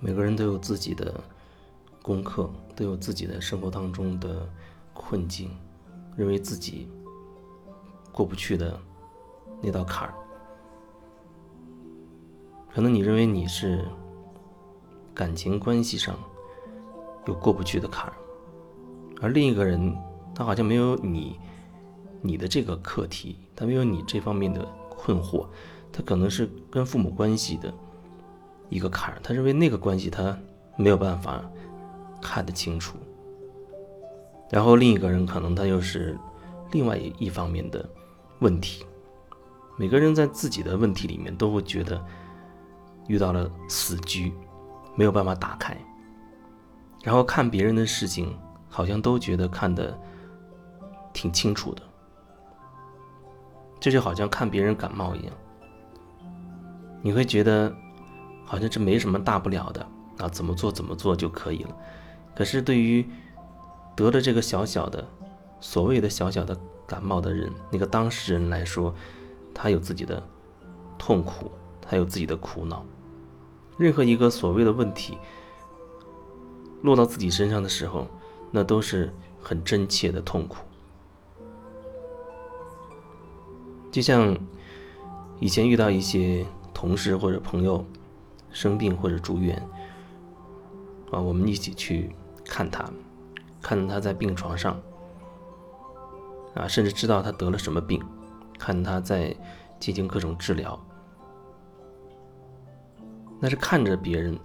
[0.00, 1.22] 每个人都有自己的
[2.02, 4.48] 功课，都有自己的生活当中的
[4.94, 5.50] 困境，
[6.16, 6.88] 认为自己
[8.10, 8.80] 过不去的
[9.60, 10.14] 那道坎儿。
[12.72, 13.84] 可能你认为你是
[15.12, 16.18] 感情关系上
[17.26, 18.14] 有过不去的坎儿，
[19.20, 19.94] 而另一个人
[20.34, 21.38] 他好像没有你
[22.22, 25.46] 你的这个课题，他没有你这方面的困惑，
[25.92, 27.70] 他可能是跟父母关系的
[28.70, 30.34] 一个坎儿，他认为那个关系他
[30.76, 31.44] 没有办法
[32.22, 32.96] 看得清楚，
[34.50, 36.16] 然后另一个人可能他又是
[36.72, 37.86] 另外一方面的
[38.38, 38.86] 问题，
[39.76, 42.02] 每个人在自己的问题里面都会觉得。
[43.08, 44.32] 遇到了死局，
[44.94, 45.76] 没有办法打开。
[47.02, 49.98] 然后看别人的事情，好像都觉得看得
[51.12, 51.82] 挺清楚的。
[53.80, 55.32] 这就好像看别人感冒一样，
[57.02, 57.74] 你会觉得
[58.50, 59.86] 好像这没什么大不了的
[60.18, 61.76] 啊，怎么做怎么做就可以了。
[62.34, 63.08] 可是对于
[63.94, 65.06] 得了这个小小的、
[65.60, 68.92] 所谓的小小的感冒的人，那个当事人来说，
[69.54, 70.20] 他有自己的
[70.98, 71.48] 痛苦，
[71.80, 72.84] 他有自己的苦恼。
[73.78, 75.16] 任何一个所谓的问题
[76.82, 78.08] 落到自己身上的时候，
[78.50, 80.56] 那都是很真切的痛苦。
[83.92, 84.36] 就像
[85.38, 87.84] 以前遇到一些同事或者朋友
[88.52, 89.56] 生病或者住院，
[91.10, 92.84] 啊，我们一起去看他，
[93.62, 94.80] 看他在病床上，
[96.54, 98.02] 啊，甚至知道他得了什么病，
[98.58, 99.34] 看他在
[99.78, 100.78] 进行各种治疗。
[103.40, 104.38] 那是看着别人，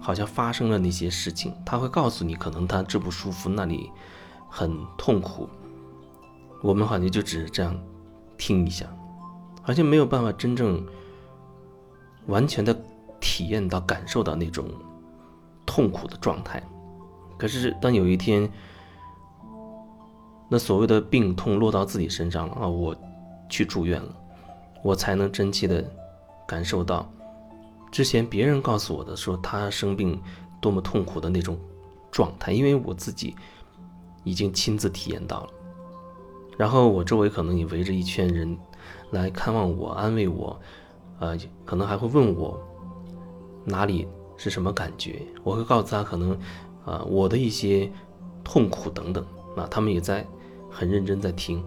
[0.00, 3.90] 好像发生了那些事情，他会告诉你，可能他这不舒服，那里
[4.48, 5.48] 很痛苦。
[6.62, 7.76] 我们好像就只是这样
[8.38, 8.86] 听一下，
[9.62, 10.86] 好像没有办法真正
[12.26, 12.72] 完全的
[13.22, 14.68] 体验到、感受到那种
[15.64, 16.62] 痛苦的状态。
[17.38, 18.50] 可是当有一天，
[20.50, 22.94] 那所谓的病痛落到自己身上了啊，我
[23.48, 24.14] 去住院了，
[24.84, 25.82] 我才能真切的
[26.46, 27.10] 感受到。
[27.90, 30.20] 之前别人告诉我的，说他生病
[30.60, 31.58] 多么痛苦的那种
[32.10, 33.34] 状态，因为我自己
[34.24, 35.48] 已经亲自体验到了。
[36.58, 38.56] 然后我周围可能也围着一圈人
[39.10, 40.60] 来看望我、安慰我，
[41.18, 42.60] 呃，可能还会问我
[43.64, 44.06] 哪里
[44.36, 45.22] 是什么感觉。
[45.42, 46.38] 我会告诉他，可能
[46.84, 47.90] 啊我的一些
[48.44, 49.24] 痛苦等等。
[49.56, 50.26] 啊，他们也在
[50.70, 51.62] 很认真在听，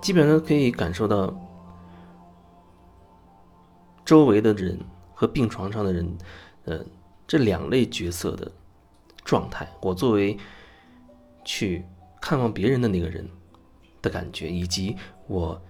[0.00, 1.34] 基本上可以感受到。
[4.04, 4.78] 周围的人
[5.12, 6.16] 和病床上的人，
[6.64, 6.78] 呃，
[7.26, 8.48] 这两类角色的
[9.24, 10.38] 状态，我作为
[11.44, 11.84] 去
[12.20, 13.28] 看望别人的那个人
[14.00, 15.60] 的感觉，以及我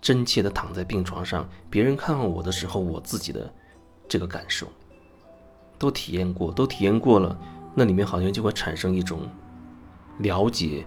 [0.00, 3.52] 真切的躺在病床上，别人看望我的时候，我自己的
[4.08, 4.66] 这个感受，
[5.78, 7.38] 都体验过，都体验过了，
[7.74, 9.20] 那里面好像就会产生一种
[10.18, 10.84] 了解，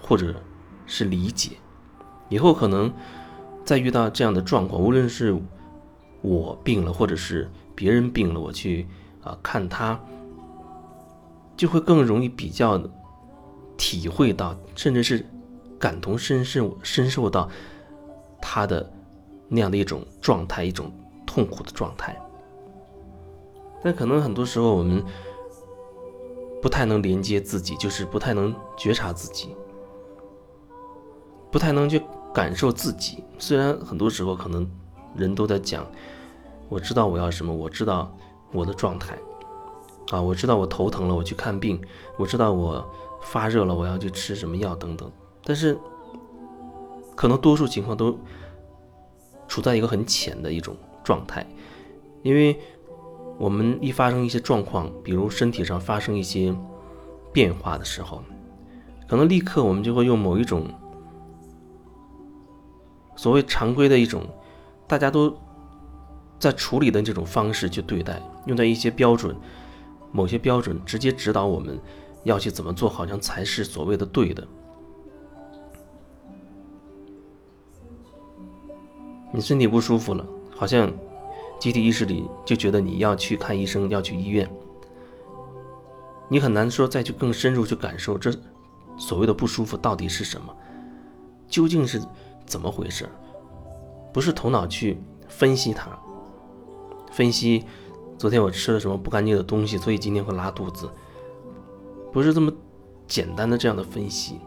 [0.00, 0.34] 或者
[0.86, 1.52] 是理解，
[2.28, 2.92] 以后可能
[3.64, 5.36] 再遇到这样的状况，无论是。
[6.22, 8.84] 我病了，或者是别人病了，我去
[9.22, 10.00] 啊看他，
[11.56, 12.82] 就会更容易比较
[13.76, 15.24] 体会到，甚至是
[15.78, 17.48] 感同身受，深受到
[18.40, 18.90] 他的
[19.48, 20.92] 那样的一种状态，一种
[21.26, 22.16] 痛苦的状态。
[23.82, 25.04] 但可能很多时候我们
[26.60, 29.54] 不太能连接自己，就是不太能觉察自己，
[31.50, 32.02] 不太能去
[32.34, 33.22] 感受自己。
[33.38, 34.68] 虽然很多时候可能
[35.14, 35.86] 人都在讲。
[36.68, 38.12] 我知道我要什么，我知道
[38.50, 39.16] 我的状态，
[40.10, 41.80] 啊，我知道我头疼了，我去看病，
[42.16, 42.84] 我知道我
[43.22, 45.08] 发热了，我要去吃什么药等等。
[45.44, 45.78] 但是，
[47.16, 48.16] 可能多数情况都
[49.48, 51.44] 处在一个很浅的一种状态，
[52.22, 52.56] 因为
[53.38, 56.54] 我们一发生一些状况，比如身体上发生一些
[57.32, 58.22] 变化的时候，
[59.08, 60.66] 可能立刻我们就会用某一种
[63.16, 64.22] 所谓常规的一种，
[64.86, 65.36] 大家都。
[66.38, 69.34] 在处理的这种方式去对待，用在一些标准，
[70.12, 71.80] 某些标准直接指导我们
[72.24, 74.46] 要去怎么做，好像才是所谓的对的。
[79.36, 80.90] 你身体不舒服了，好像
[81.60, 84.50] 集体意识里就觉得你要去看医生，要去医院。
[86.30, 88.32] 你很难说再去更深入去感受这
[88.96, 90.56] 所谓的不舒服到底是什么，
[91.48, 92.00] 究竟是
[92.46, 93.06] 怎么回事？
[94.10, 94.96] 不是头脑去
[95.28, 95.90] 分析它。
[97.12, 97.62] 分析，
[98.16, 100.88] 昨天我吃了什么不干净的东西，所以今天会拉肚子。
[102.10, 102.50] 不是这么
[103.06, 104.40] 简单的这样的分析，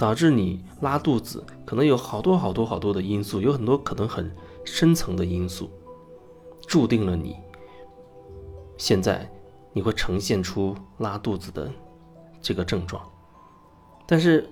[0.00, 5.68] 导致你拉肚子，可能有好多好多好多的因素，有很多可能很深层的因素，
[6.66, 7.36] 注定了你
[8.78, 9.30] 现在
[9.74, 11.70] 你会呈现出拉肚子的
[12.40, 13.06] 这个症状。
[14.06, 14.48] 但是，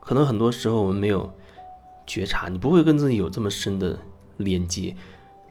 [0.00, 1.32] 可能很多时候我们没有
[2.04, 3.96] 觉察，你不会跟自己有这么深的
[4.38, 4.96] 连接，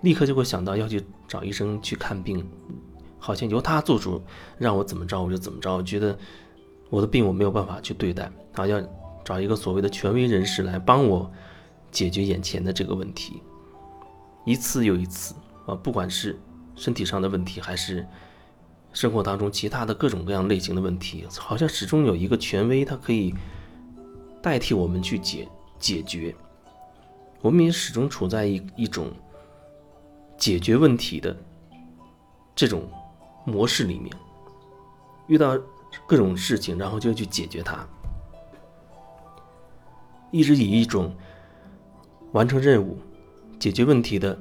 [0.02, 2.46] 立刻就会想到要去找医生去看病，
[3.18, 4.22] 好像由他做主，
[4.58, 5.74] 让我怎么着我就怎么着。
[5.74, 6.20] 我觉得
[6.90, 8.86] 我的病我没有办法去对待，好像
[9.24, 11.32] 找一个所谓的权威人士来帮我。
[11.92, 13.42] 解决眼前的这个问题，
[14.46, 15.34] 一次又一次
[15.66, 16.40] 啊，不管是
[16.76, 18.08] 身体上的问题，还是
[18.94, 23.34] 生活当中其他的各种各样类型的问题，好像始终有一个权威，它可以
[24.40, 25.50] 代替我们去解
[25.80, 26.36] 解决。
[27.42, 29.12] 我们也始终处在一一种
[30.38, 31.36] 解决问题的
[32.56, 32.88] 这种
[33.46, 34.16] 模式里面，
[35.26, 35.58] 遇到
[36.06, 37.84] 各种事情，然后就去解决它，
[40.32, 41.16] 一直以一种。
[42.32, 43.00] 完成任务、
[43.58, 44.38] 解决问题的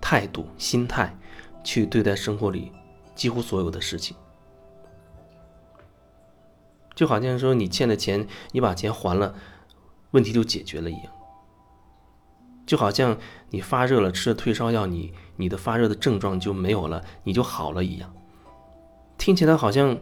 [0.00, 1.12] 态度、心态，
[1.64, 2.70] 去对待生活里
[3.16, 4.16] 几乎所有的事情，
[6.94, 9.34] 就好像说你欠的钱，你把钱还了，
[10.12, 11.06] 问题就解决了一样；
[12.64, 13.18] 就好像
[13.48, 18.14] 你发热了，吃了退烧药，你你的发热的症状就没有了，你就好了一样。
[19.18, 19.98] 听起来好像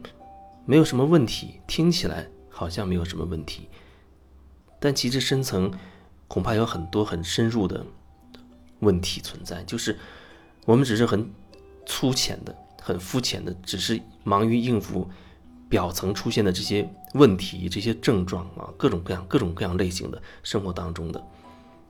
[0.67, 3.71] 没有什么问题，听起来好像没有什么问题，
[4.81, 5.73] 但其实深层。
[6.31, 7.83] 恐怕有很多很深入的
[8.81, 9.99] 问题存在，就是
[10.67, 11.27] 我们只是很
[11.87, 15.09] 粗浅的、很肤浅的，只是忙于应付
[15.71, 21.27] 表层出现的这些问题、这些症状啊，各种各样、各种各样类型的生活当中的，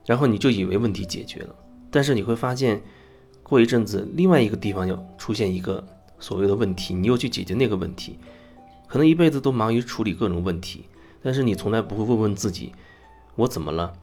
[0.05, 1.53] 然后你就以为问题解决了，
[1.91, 2.81] 但是你会发现，
[3.43, 5.85] 过一阵子，另外一个地方又出现一个
[6.17, 8.17] 所谓的问题，你又去解决那个问题，
[8.87, 10.85] 可能一辈子都忙于处理各种问题，
[11.21, 12.73] 但是你从来不会问问自己，
[13.35, 13.93] 我怎么了？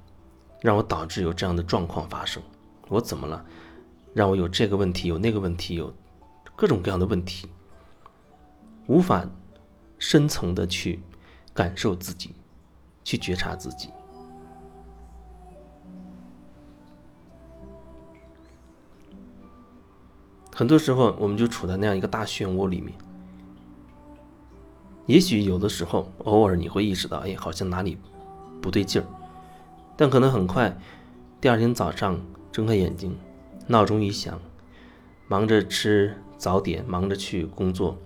[0.60, 2.42] 让我导致有这样的状况发生，
[2.88, 3.44] 我怎么了？
[4.14, 5.94] 让我有这个问题，有那个问题，有
[6.54, 7.48] 各种各样的问题，
[8.86, 9.26] 无法
[9.98, 11.00] 深层的去
[11.52, 12.34] 感受自己，
[13.04, 13.90] 去觉察自己。
[20.54, 22.94] 很多时候，我们就处在那样一个大漩涡里面。
[25.06, 27.96] 也许有的时候，偶尔你会意识到，哎，好像哪里
[28.60, 29.06] 不对劲儿。
[29.96, 30.76] 但可能很快，
[31.40, 32.20] 第二天早上
[32.52, 33.16] 睁开眼睛，
[33.68, 34.38] 闹钟一响，
[35.28, 37.96] 忙着吃早点，忙着去工作，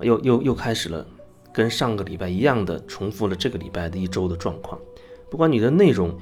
[0.00, 1.06] 又又又开始了，
[1.52, 4.80] 跟上个礼拜一样的重复了这个礼拜的一周的状况。
[5.30, 6.16] 不管你的内容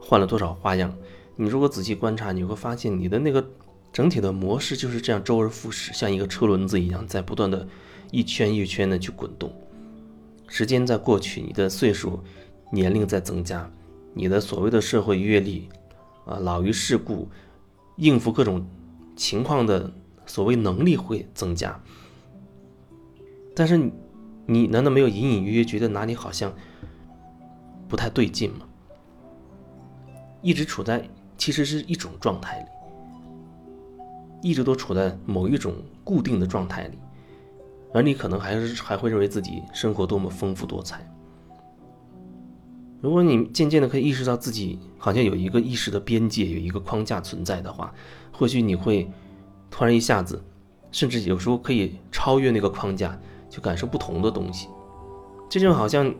[0.00, 0.94] 换了多少花样，
[1.34, 3.44] 你如果仔细观察，你会发现你的那个
[3.92, 7.66] 整体的模式就是这样周而复始，像一个车轮子一样在不断的
[8.10, 9.52] 一圈一圈的去滚动。
[10.46, 12.20] 时间在过去，你的岁数、
[12.70, 13.70] 年龄在增加。
[14.12, 15.68] 你的所谓的社会阅历，
[16.24, 17.28] 啊，老于世故，
[17.96, 18.64] 应付各种
[19.16, 19.92] 情况的
[20.24, 21.80] 所谓能力会增加，
[23.56, 23.90] 但是
[24.46, 26.54] 你，难道没有隐隐约约觉得哪里好像
[27.88, 28.66] 不太对劲吗？
[30.42, 32.66] 一直处在其实是一种状态里，
[34.48, 35.74] 一直都处在某一种
[36.04, 36.98] 固定的状态里，
[37.94, 41.08] 而你可能还是还会认为自己生活多么丰富多彩。
[43.00, 47.94] 如果你渐渐的可以意识到自己好像有一个意识的边界，有一个框架存在的话，
[48.32, 49.08] 或许你会
[49.70, 50.42] 突然一下子，
[50.90, 53.16] 甚至有时候可以超越那个框架，
[53.48, 54.68] 去感受不同的东西。
[55.48, 56.12] 这就好像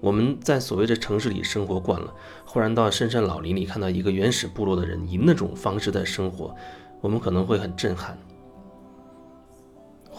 [0.00, 2.12] 我们在所谓的城市里生活惯了，
[2.44, 6.54] 忽然到深山老林里看到一个原始部落的人以那种方式在生活，
[7.00, 8.18] 我们可能会很震撼。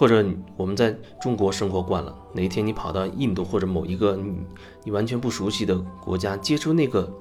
[0.02, 0.26] 或者
[0.58, 4.34] 我们在中国生活惯了，哪一天你跑到印度或者某一个你
[4.84, 7.14] 你完全不熟悉的国家，接触那个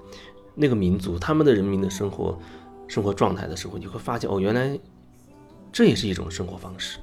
[0.55, 2.39] 那个民族他们的人民的生活
[2.89, 4.81] 生活状态的时候，你会发现哦，原来
[5.71, 6.99] 这也是一种生活方式。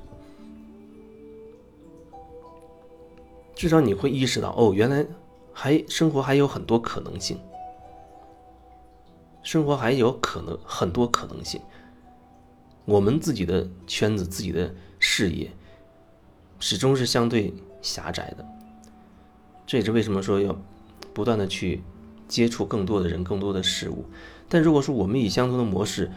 [3.53, 5.05] 至少你会意识到哦，原来
[5.53, 7.37] 还生活还有很多可能性，
[9.43, 11.61] 生活还有可能很多可能性。
[12.85, 15.51] 我们自己的圈子，自己的事业。
[16.59, 18.45] 始终是相对狭窄的，
[19.65, 20.55] 这也是为什么说要
[21.13, 21.83] 不断的去
[22.27, 24.05] 接触更多的人、更多的事物。
[24.49, 26.11] 但如果说我们以相同的模式、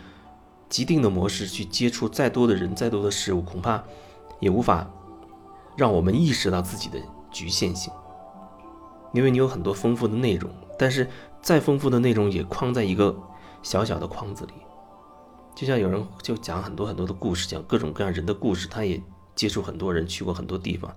[0.69, 3.83] 既定的模式去接触再多的人、再多的事物，恐怕
[4.39, 4.89] 也无法
[5.77, 6.99] 让我们意识到自己的
[7.31, 7.93] 局限性。
[9.13, 11.09] 因为你有很多丰富的内容，但是
[11.43, 13.17] 再丰富的内容也框在一个
[13.63, 14.53] 小小的框子里。
[15.55, 19.03] 就像有人就讲很多很多的故事，讲各种各样人的故事，他也。
[19.41, 20.95] 接触很多人，去过很多地方，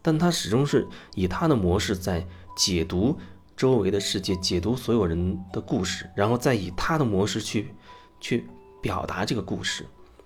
[0.00, 3.18] 但他始终是以他的模式在解读
[3.54, 7.74] 周围的世界，解读所有人的故事，然后再以他的模式去
[8.20, 8.46] 去
[8.80, 9.84] 表达这个故事，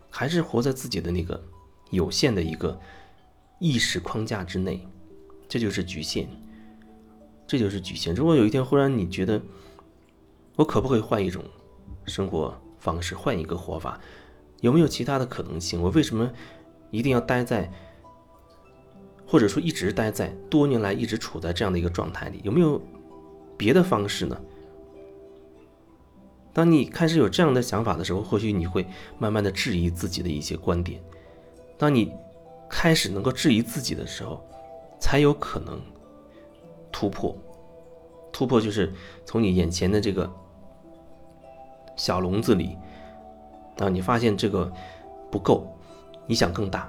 [0.08, 1.42] 还是活在自己的那个
[1.90, 2.78] 有限的一个
[3.58, 4.86] 意识框架之内，
[5.48, 6.28] 这就是局限，
[7.48, 8.14] 这就是局限。
[8.14, 9.42] 如果有一天忽然你觉得，
[10.54, 11.42] 我可不可以换一种
[12.06, 13.98] 生活方式，换一个活法？
[14.60, 15.82] 有没有其他的可能性？
[15.82, 16.30] 我为什么
[16.92, 17.68] 一定要待在，
[19.26, 22.40] 或者说一直待在多年来一直处在这样的一个状态里？
[22.44, 22.80] 有没有
[23.56, 24.40] 别的方式呢？
[26.52, 28.86] 当你开始有这样的想法的时候，或许你会
[29.18, 31.02] 慢慢的质疑自己的一些观点。
[31.76, 32.12] 当你
[32.70, 34.40] 开始能够质疑自己的时候，
[35.00, 35.80] 才有可能
[36.92, 37.36] 突破。
[38.32, 38.92] 突破就是
[39.24, 40.32] 从你眼前的这个。
[41.94, 42.74] 小笼子里，
[43.76, 44.72] 啊，你发现这个
[45.30, 45.70] 不够，
[46.26, 46.88] 你想更大，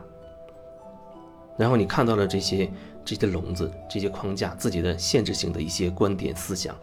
[1.57, 2.71] 然后你看到了这些
[3.03, 6.75] 这些笼子、这些框架、自己的限制性的一些观点思想，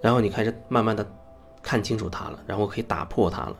[0.00, 1.06] 然后你开始慢慢的
[1.62, 3.56] 看清楚它了，然后可以打破它了，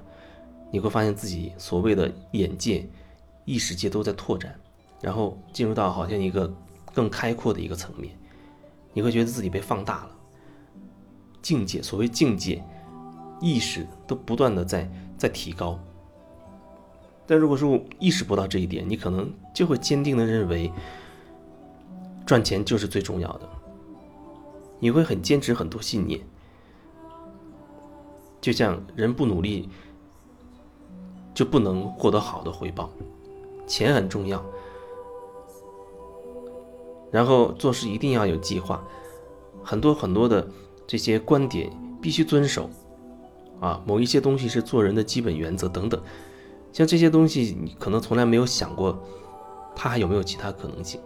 [0.70, 2.88] 你会发现自己所谓的眼界、
[3.44, 4.58] 意识界都在拓展，
[5.00, 6.52] 然后进入到好像一个
[6.94, 8.16] 更开阔的一个层面，
[8.92, 10.10] 你会觉得自己被放大了，
[11.42, 12.62] 境界，所谓境界。
[13.40, 15.78] 意识都不断的在在提高，
[17.28, 20.72] 但如果说意识不到这一点，你可能就会坚定的认为
[22.24, 23.46] 赚钱就是最重要的，
[24.80, 26.18] 你会很坚持很多信念，
[28.40, 29.68] 就像人不努力
[31.34, 32.88] 就不能获得好的回报，
[33.66, 34.42] 钱很重要，
[37.10, 38.82] 然后做事一定要有计划，
[39.62, 40.48] 很多很多的
[40.86, 41.70] 这些观点
[42.00, 42.70] 必须遵守。
[43.60, 46.00] 啊，某一些东西是做人的基本原则等等，
[46.72, 48.96] 像这些东西，你可能从来没有想过，
[49.74, 51.00] 它还有没有其他可能性？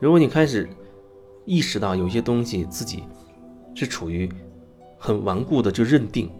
[0.00, 0.68] 如果你开始
[1.44, 3.04] 意识到有些东西自己
[3.74, 4.28] 是处于
[4.98, 6.30] 很顽固的就认定，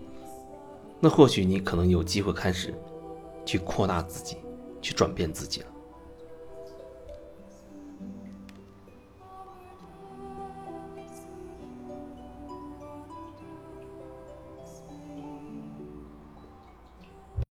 [1.00, 2.74] 那或许你可能有机会开始
[3.46, 4.36] 去扩大自己，
[4.82, 5.66] 去转变自己了。